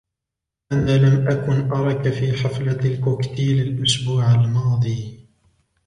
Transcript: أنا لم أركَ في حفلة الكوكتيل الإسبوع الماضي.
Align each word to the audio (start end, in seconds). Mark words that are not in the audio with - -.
أنا 0.71 0.97
لم 0.97 1.27
أركَ 1.71 2.09
في 2.09 2.33
حفلة 2.33 2.79
الكوكتيل 2.85 3.61
الإسبوع 3.61 4.35
الماضي. 4.35 5.27